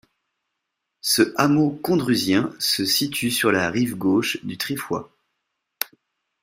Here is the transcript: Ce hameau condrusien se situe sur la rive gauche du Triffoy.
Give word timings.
Ce 1.01 1.31
hameau 1.37 1.69
condrusien 1.83 2.51
se 2.57 2.85
situe 2.85 3.29
sur 3.29 3.51
la 3.51 3.69
rive 3.69 3.93
gauche 3.95 4.43
du 4.43 4.57
Triffoy. 4.57 5.07